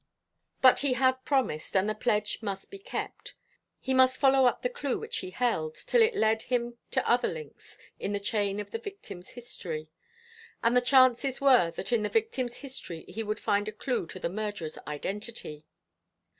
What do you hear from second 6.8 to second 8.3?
to other links in the